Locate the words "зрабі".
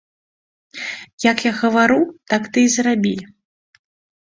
2.79-3.15